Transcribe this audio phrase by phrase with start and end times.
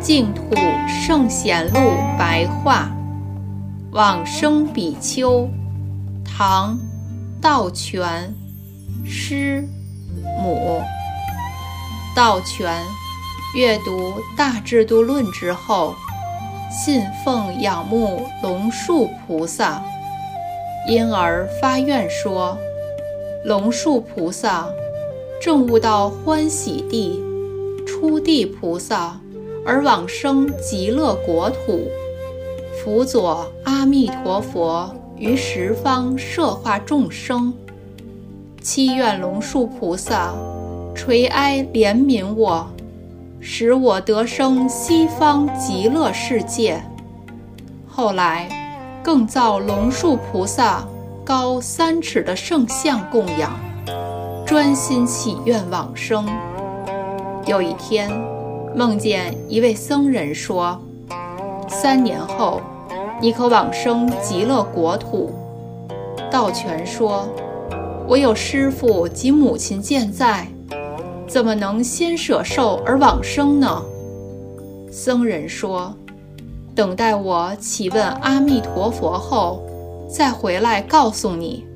[0.00, 0.54] 净土
[0.86, 1.80] 圣贤录
[2.16, 2.88] 白话，
[3.90, 5.48] 往生比丘，
[6.24, 6.78] 唐，
[7.40, 8.32] 道全，
[9.04, 9.66] 师，
[10.40, 10.80] 母。
[12.14, 12.80] 道全
[13.56, 15.96] 阅读《大智度论》之后，
[16.74, 19.80] 信奉仰慕龙树菩萨，
[20.88, 22.58] 因而发愿说：
[23.44, 24.68] 龙树菩萨
[25.40, 27.22] 正悟到欢喜地，
[27.86, 29.20] 初地菩萨。
[29.66, 31.88] 而往生极乐国土，
[32.76, 37.50] 辅佐阿弥陀佛于十方摄化众生。
[38.60, 40.34] 祈愿龙树菩萨
[40.94, 42.70] 垂哀怜悯我，
[43.46, 46.82] 使我得生西方极乐世界。
[47.86, 48.48] 后来，
[49.02, 50.82] 更造龙树菩萨
[51.22, 53.52] 高三尺的圣像供养，
[54.46, 56.26] 专心祈愿往生。
[57.46, 58.10] 有一天。
[58.76, 60.76] 梦见一位僧人说
[61.70, 62.60] ：“三年后，
[63.20, 65.32] 你可往生极乐国土。”
[66.28, 67.28] 道全说
[68.08, 70.48] ：“我有师父及母亲健在，
[71.34, 73.82] 怎么能先舍寿而往生呢？”
[74.88, 75.92] 僧人说
[76.76, 79.60] ：“等待我启问阿弥陀佛后，
[80.08, 81.66] 再回来告诉你。”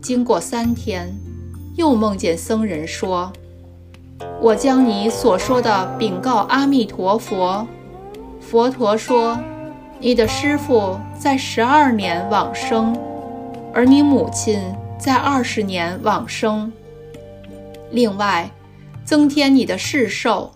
[0.00, 1.12] 经过三天，
[1.74, 3.32] 又梦见僧人说。
[4.40, 7.66] 我将你所说的禀告阿弥陀佛。
[8.40, 9.36] 佛陀说
[9.98, 12.96] ：“你的师父在十二年往生，
[13.74, 14.60] 而你母亲
[14.96, 16.72] 在二十年往生。
[17.90, 18.48] 另外，
[19.10, 20.52] 增添你的世寿，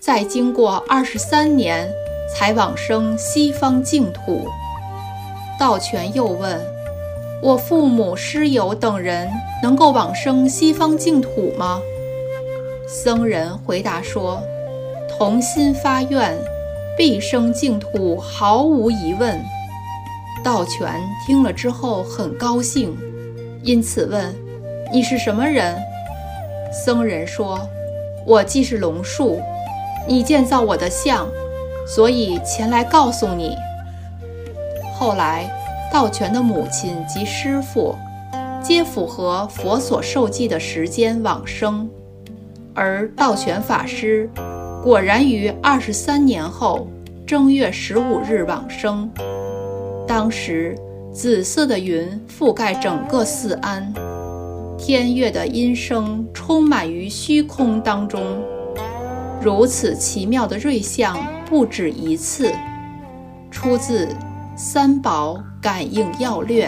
[0.00, 1.88] 再经过二十三年
[2.34, 4.48] 才往生西方净土。”
[5.56, 6.60] 道全又问
[7.40, 9.30] ：“我父母师友等人
[9.62, 11.80] 能够往生西方净土吗？”
[12.90, 14.42] 僧人回答说
[15.16, 16.36] ：“同心发愿，
[16.98, 19.40] 必生净土，毫无疑问。”
[20.42, 22.98] 道全听了之后很高兴，
[23.62, 24.34] 因此问
[24.92, 25.80] ：“你是什么人？”
[26.84, 27.60] 僧人说
[28.26, 29.40] ：“我既是龙树，
[30.06, 31.28] 你建造我的像，
[31.86, 33.56] 所以前来告诉你。”
[34.98, 35.50] 后来，
[35.92, 37.94] 道全的母亲及师父，
[38.62, 41.88] 皆符合佛所受记的时间往生。
[42.74, 44.30] 而道全法师
[44.82, 46.88] 果然于二十三年后
[47.26, 49.10] 正月十五日往生。
[50.06, 50.74] 当时
[51.12, 53.92] 紫色的云覆盖整个四安，
[54.84, 58.20] 天乐的音声充满于虚空当中。
[59.40, 61.16] 如此奇妙的瑞相
[61.48, 62.52] 不止一次，
[63.48, 64.06] 出自
[64.56, 66.66] 《三宝感应要略》。